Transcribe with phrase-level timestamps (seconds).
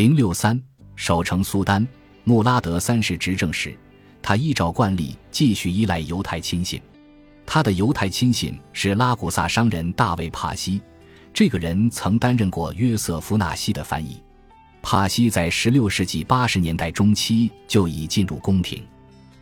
[0.00, 0.58] 零六三，
[0.96, 1.86] 守城苏丹
[2.24, 3.76] 穆拉德三世执政时，
[4.22, 6.80] 他依照惯例继续依赖犹太亲信。
[7.44, 10.80] 他的犹太亲信是拉古萨商人大卫帕西，
[11.34, 14.22] 这个人曾担任过约瑟夫纳西的翻译。
[14.80, 18.82] 帕西在十六世纪八十年代中期就已进入宫廷，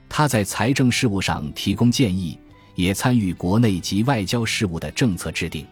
[0.09, 2.37] 他在财政事务上提供建议，
[2.75, 5.65] 也参与国内及外交事务的政策制定。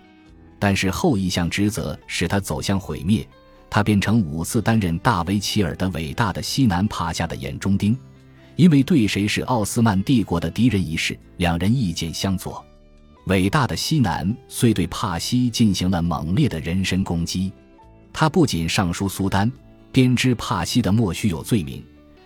[0.61, 3.29] 但是后一项职责使他走向毁灭，
[3.69, 7.97] 他变成五次担任大维齐尔的伟大的西南帕夏的眼中钉。
[8.57, 12.65] 因为对谁是奥斯曼帝国的敌人一事，两人意见相左。
[13.27, 17.53] 伟大的西南虽对帕西进行了猛烈的人身攻击。
[18.13, 19.53] 他不仅上书苏丹，
[19.93, 21.85] 编织帕西的莫须有罪名，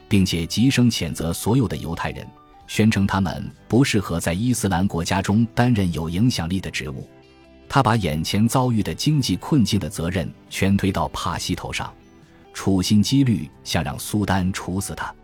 [0.09, 2.25] 并且极声谴责所有的犹太人，
[2.69, 7.09] 宣称他们不适合在伊斯兰国家中担任有影响力的职务。
[7.73, 11.91] 他把眼前遭遇的经济困境的责任全推到帕西头上，
[12.53, 15.15] 处心积虑想让苏丹处死他。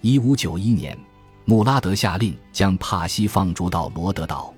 [0.00, 0.96] 一五九一年，
[1.44, 4.54] 穆拉德下令将帕西放逐到罗德岛，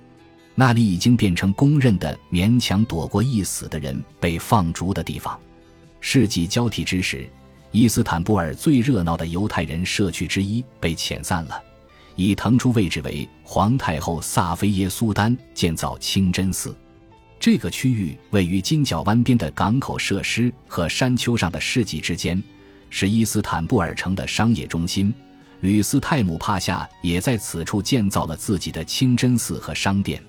[0.55, 5.41] 那里已经变成公认的勉强躲过一死的人被放逐的地方。
[5.99, 7.27] 世纪交替之时，
[7.71, 11.59] 伊斯坦布尔最热闹的犹太人社区之一被遣散了，
[12.17, 16.77] 以腾出位置为皇太后萨菲耶苏丹建造清真寺。
[17.41, 22.41] 这个区域位于金角湾边的港口设施和山丘上的市集之间，
[22.91, 25.13] 是伊斯坦布尔城的商业中心。
[25.61, 30.23] 吕斯泰姆帕夏也在此处建造了自己的清真寺和商店，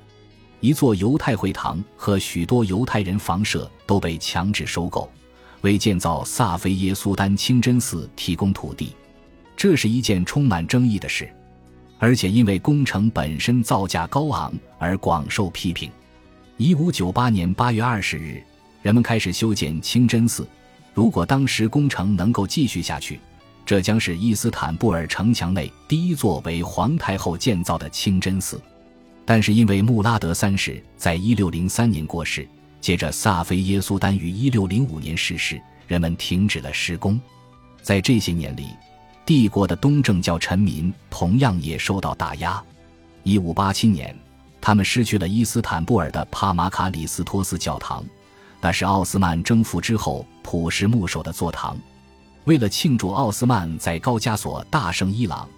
[0.61, 5.11] 一座犹太会堂和许多犹太人房舍都被强制收购，
[5.61, 8.95] 为建造萨菲耶苏丹清真寺提供土地。
[9.57, 11.29] 这是一件充满争议的事，
[11.99, 15.91] 而且因为工程本身造价高昂而广受批评。
[16.61, 18.39] 一五九八年八月二十日，
[18.83, 20.47] 人们开始修建清真寺。
[20.93, 23.19] 如果当时工程能够继续下去，
[23.65, 28.61] 这将是伊斯坦布尔城墙内第一座为皇太后建造的清真寺，
[29.25, 32.47] 但是因为穆拉德三世在一六零三年过世，
[32.79, 37.19] 接着萨菲耶苏丹于一六零五年逝世，人们停止了施工。
[37.81, 38.67] 在这些年里，
[39.25, 42.63] 帝国的东正教臣民同样也受到打压。
[43.23, 44.16] 一五八七年，
[44.61, 48.05] 他们失去了伊斯坦布尔的帕马卡里斯托斯教堂，
[48.61, 51.75] 那是奥斯曼征服之后普什木首的座堂。
[52.45, 55.50] 为了庆祝奥斯曼在高加索大胜伊朗，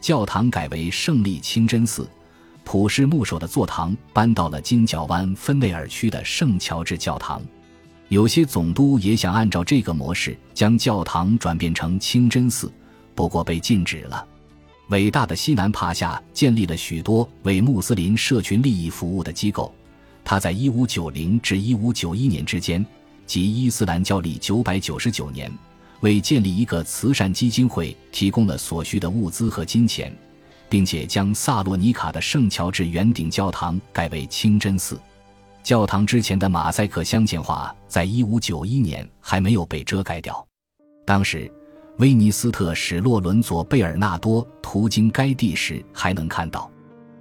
[0.00, 2.08] 教堂改为胜利清真寺。
[2.64, 7.40] 普什木首的座堂搬到了金角湾芬内尔区的圣乔治教堂。
[8.08, 12.70] 有些总督也想按照这个模式将教堂转变成清真寺，
[13.14, 14.27] 不过被禁止了。
[14.88, 19.72] 伟大的西南帕夏建立了许多为穆斯林社群利益服务的机构。
[20.24, 22.84] 他在1590至1591年之间，
[23.26, 25.52] 即伊斯兰教历999年。
[26.00, 30.16] 为建立一个慈善基金会提供了所需的物资和金钱，
[30.68, 34.96] 并且将萨洛尼卡的圣乔治圆顶教堂改为清真寺。
[35.64, 40.46] 教堂之前的马赛克镶嵌画在一五九一年还没有被遮盖掉。
[41.04, 41.50] 当时，
[41.98, 46.70] 威尼斯特使洛伦佐·贝尔纳多途经该地时还能看到。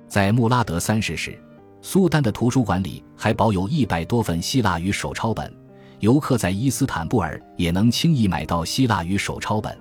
[0.07, 1.35] 在穆拉德三世时，
[1.81, 5.51] 苏丹的图书馆里还保有一百多份希腊语手抄本。
[5.99, 9.75] 游客在伊斯坦布尔也能轻易买到希腊语手抄本，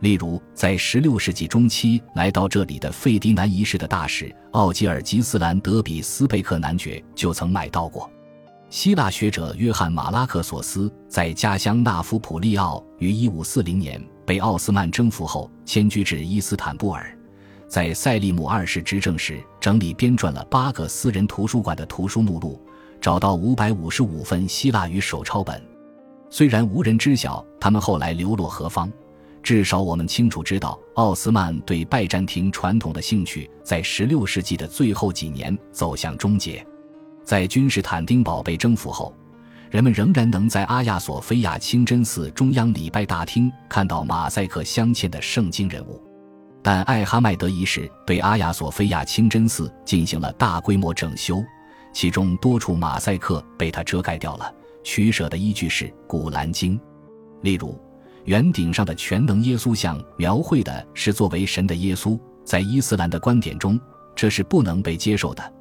[0.00, 8.10] 例如在16世纪中期来到这里的费迪南一世的大使奥吉尔吉斯兰德比斯贝克男爵就曾买到过。
[8.68, 17.16] 希腊学者约翰马拉克索斯在家乡纳夫普利奥于1540年被奥斯曼征服后迁居至伊斯坦布尔，
[17.66, 22.62] 在塞利姆二世执政时整理编撰了八个私人图书馆的图书目录。
[23.00, 25.62] 找到五百五十五份希腊语手抄本，
[26.28, 28.92] 虽然无人知晓他们后来流落何方，
[29.42, 36.62] 至少我们清楚知道，奥斯曼对拜占庭传统的兴趣在十六世纪的最后几年走向终结。
[37.24, 39.14] 在君士坦丁堡被征服后，
[39.70, 46.02] 人们仍然能在阿亚索菲亚清真寺中央礼拜大厅看到马赛克镶嵌的圣经人物，
[46.62, 51.44] 但艾哈迈德一世对阿亚索菲亚清真寺进行了大规模整修。
[51.92, 54.50] 其中多处马赛克被他遮盖掉了，
[54.82, 56.78] 取舍的依据是《古兰经》。
[57.42, 57.78] 例如，
[58.24, 63.78] 圆顶上的全能耶稣像描绘的是作为神的耶稣，在伊斯兰的观点中，
[64.14, 65.52] 这是不能被接受的。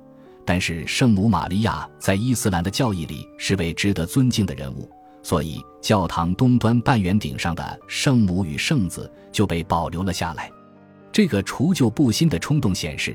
[0.48, 4.90] 但是，圣母玛利亚在伊斯兰的教义里是位值得尊敬的人物，
[5.22, 10.50] 所以教堂东端半圆顶上的圣母与圣子就被保留了下来。
[11.12, 13.14] 这个除旧布新的冲动显示。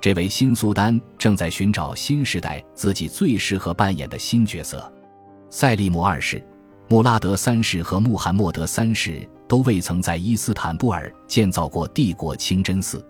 [0.00, 4.92] 这位新苏丹正在寻找新时代自己最适合扮演的新角色。
[5.48, 6.44] 塞利姆二世，
[6.88, 13.00] 穆拉德三世和穆罕默德三世都未曾在伊斯坦布尔建造过帝国清真寺。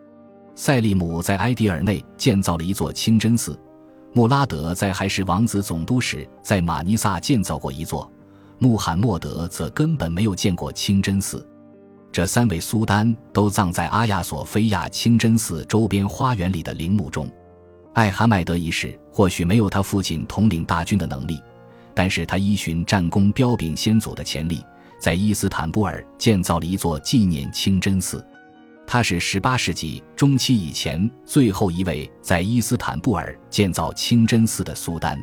[0.54, 3.58] 塞利姆在埃迪尔内建造了一座清真寺，
[4.12, 8.10] 穆拉德在还是王子总督时在马尼萨建造过一座，
[8.58, 11.46] 穆罕默德则根本没有见过清真寺。
[12.10, 17.30] 这三位苏丹都葬在阿亚索菲亚清真寺周边花园里的陵墓中。
[17.94, 21.40] 艾哈迈德一世或许没有他父亲统领大军的能力。
[21.94, 24.64] 但是他依循战功彪炳先祖的潜力，
[24.98, 28.24] 在伊斯坦布尔建造了一座纪念清真寺。
[28.92, 35.18] 他是18世纪中期以前最后一位在伊斯坦布尔建造清真寺的苏丹。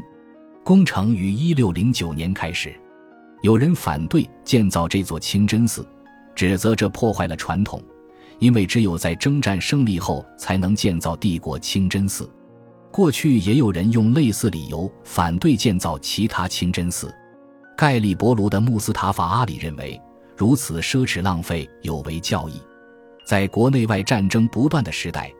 [0.63, 2.73] 工程于1609年开始。
[3.43, 5.87] 有人反对建造这座清真寺，
[6.33, 7.79] 指责这破坏了传统，
[8.39, 12.27] 因为只有在征战胜利后才能建造帝国清真寺。
[12.89, 17.13] 过去也有人用类似理由反对建造其他清真寺。
[17.77, 20.01] 盖利伯卢的穆斯塔法阿里认为，
[20.35, 22.59] 如此奢侈浪费有违教义。
[23.29, 25.31] 在国内外战争不断的时代，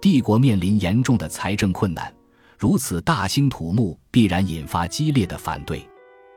[0.00, 2.12] 帝国面临严重的财政困难，
[2.58, 5.88] 如此大兴土木必然引发激烈的反对。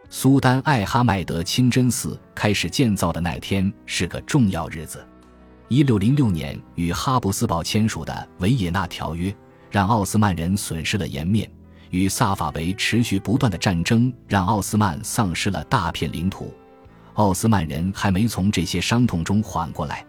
[0.08, 5.04] 苏丹艾哈迈德清真寺开始建造的那天是个重要日子——
[5.68, 9.36] 一六零六年与哈布斯堡签署的维也纳条约。
[9.72, 11.50] 让奥斯曼人损失了颜面，
[11.90, 16.54] 与萨法维持续不断的战争让奥斯曼丧失了大片领土。
[17.16, 20.06] 奥斯曼人还没从这些伤痛中缓过来，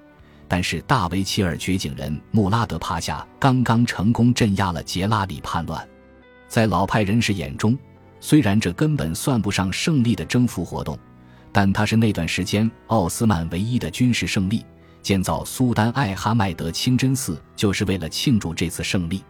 [0.50, 5.88] 但是大维齐尔掘井人穆拉德帕夏刚刚成功镇压了杰拉里叛乱。
[6.48, 7.78] 在老派人士眼中，
[8.18, 10.98] 虽然这根本算不上胜利的征服活动，
[11.52, 14.64] 但它是那段时间奥斯曼唯一的军事胜利。
[15.02, 19.22] 建造苏丹艾哈迈德清真寺就是为了庆祝这次胜利。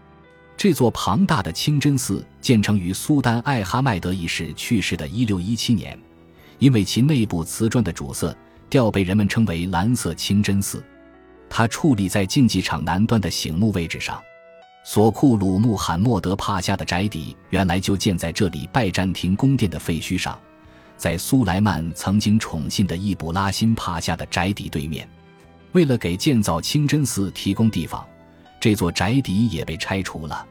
[0.56, 6.00] 这座庞大的清真寺建成于苏丹艾哈迈德一世去世的一六一七年，
[6.58, 8.34] 因为其内部瓷砖的主色
[8.70, 10.82] 调被人们称为蓝色清真寺。
[11.50, 14.18] 它矗立在竞技场南端的醒目位置上。
[14.84, 20.38] 索库鲁穆罕默德帕夏的宅邸原来就建在这里拜占庭宫殿的废墟上，
[20.96, 25.06] 在苏莱曼曾经宠信的易卜拉欣帕夏的宅邸对面。
[25.72, 28.02] 为了给建造清真寺提供地方。
[28.60, 30.46] 这座宅邸也被拆除了。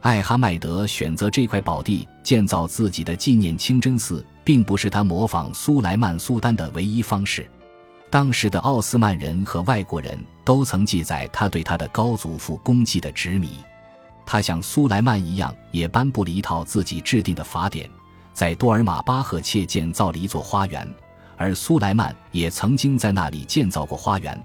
[0.00, 7.46] 艾哈迈德选择这块宝地建造自己的纪念清真寺，并不是他模仿苏莱曼苏丹的唯一方式。
[8.12, 13.56] 当时的奥斯曼人和外国人都曾记载他对他的高祖父功绩的执迷。
[14.26, 17.88] 他像苏莱曼一样，也颁布了一套自己制定的法典，
[18.34, 20.86] 在多尔玛巴赫切建造了一座花园，
[21.38, 24.38] 而苏莱曼也曾经在那里建造过花园。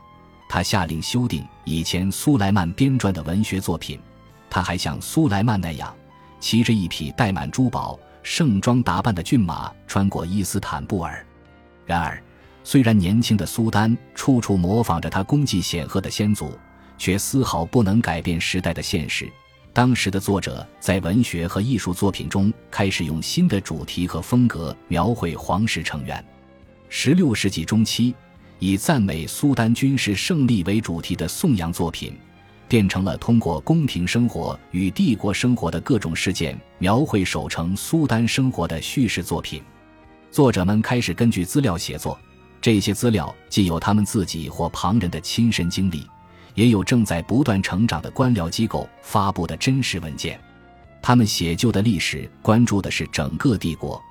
[0.47, 3.99] 他下令修订以前苏莱曼编撰的文学作品。
[4.49, 5.93] 他还像苏莱曼那样，
[6.39, 11.21] 骑着一匹戴满珠宝、盛装打扮的骏马，穿过伊斯坦布尔。
[11.85, 12.23] 然而，
[12.69, 16.51] 虽然年轻的苏丹处处模仿着他功绩显赫的先祖，
[16.97, 19.31] 却丝毫不能改变时代的现实。
[19.71, 26.21] 当时的作者在文学和艺术作品中开始用新的主题和风格描绘皇室成员。
[26.89, 28.13] 十六世纪中期。
[28.59, 32.17] 以赞美苏丹军事胜利为主题的颂扬作品，
[32.67, 39.61] 变成了通过宫廷生活与帝国生活的各种事件，描绘守城苏丹生活的叙事作品。
[40.31, 42.19] 作者们开始根据资料写作，
[42.61, 46.05] 这些资料既有他们自己或旁人的亲身经历，
[46.55, 50.39] 也有正在不断成长的官僚机构发布的真实文件。
[51.01, 54.01] 他们写就的历史关注的是整个帝国，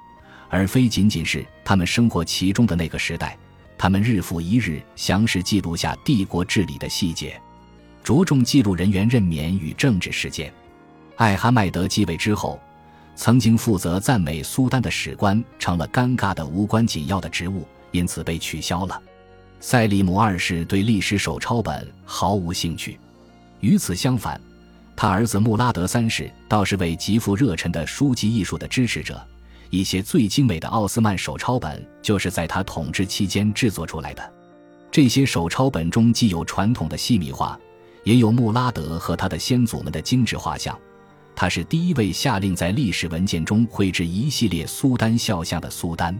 [0.48, 3.36] 而非仅仅是他们生活其中的那个时代。
[3.76, 7.38] 他们日复一日详实记录下帝国治理的细节，
[8.02, 10.50] 着重记录人员任免与政治事件。
[11.16, 12.58] 艾哈迈德继位之后，
[13.14, 19.02] 曾经负责赞美苏丹的史官成了尴尬的无关紧要的职务，因此被取消了。
[19.58, 23.00] 塞利姆二世对历史手抄本毫无兴趣，
[23.60, 24.38] 与此相反，
[24.94, 29.18] 他儿子穆拉德三世倒是位极富热忱的书籍艺术的支持者。
[29.70, 34.32] 一些最精美的奥斯曼手抄本就是在他统治期间制作出来的。
[34.92, 37.58] 这些手抄本中既有传统的细密画，
[38.04, 40.78] 也有穆拉德和他的先祖们的精致画像。
[41.34, 46.16] 他是第一位下令在历史文件中绘制一系列苏丹肖像的苏丹。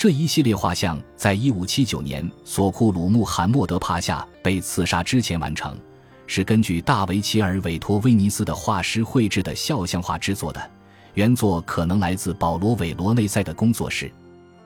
[0.00, 5.78] 这一系列画像在1579年索库鲁穆罕默德帕夏被刺杀之前完成，
[6.26, 10.70] 是根据大维齐尔委托威尼斯的画师绘制的肖像画制作的。
[11.12, 14.10] 原作可能来自保罗·韦罗内塞的工作室。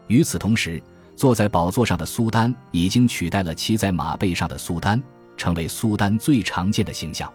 [0.06, 0.80] 与此同时，
[1.16, 5.02] 坐在宝座上的苏丹已经取代了骑在马背上的苏丹，
[5.36, 7.28] 成为苏丹最常见的形象。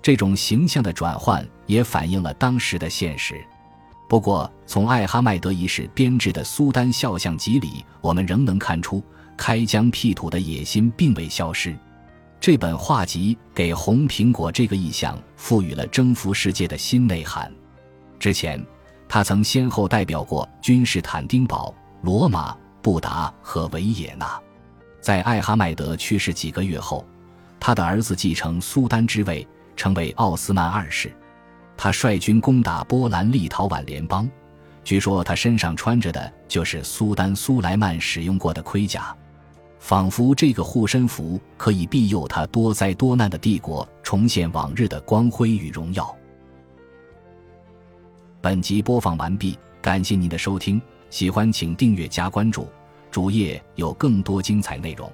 [0.00, 3.44] 这种形象的转换也反映了当时的现实。
[4.08, 9.02] 不过，从艾哈迈德一世编制的苏丹肖像集里，我们仍能看出
[9.36, 11.74] 开疆辟土的野心并未消失。
[12.38, 17.50] 这本画集给红苹果这个意象赋予了征服世界的新内涵。
[18.18, 18.62] 之前，
[19.08, 24.38] 他曾先后代表过君士坦丁堡、罗马、布达和维也纳。
[25.00, 27.06] 在艾哈迈德去世几个月后，
[27.58, 31.10] 他的儿子继承苏丹之位，成为奥斯曼二世。
[31.82, 34.30] 他率军攻打波兰立陶宛联邦，
[34.84, 39.12] 据说他身上穿着的就是苏丹苏莱曼使用过的盔甲，
[39.80, 46.16] 仿佛这个护身符可以庇佑他多灾多难的帝国重现往日的光辉与荣耀。
[48.40, 52.68] 本集播放完毕，感谢您的收听，喜欢请订阅加关注，
[53.10, 55.12] 主页有更多精彩内容。